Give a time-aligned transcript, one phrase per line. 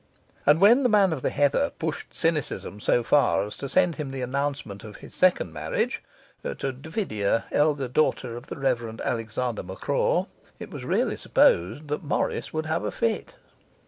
[0.47, 4.09] And when the man of the heather pushed cynicism so far as to send him
[4.09, 6.01] the announcement of his second marriage
[6.41, 8.99] (to Davida, eldest daughter of the Revd.
[9.03, 10.25] Alexander McCraw),
[10.57, 13.35] it was really supposed that Morris would have had a fit.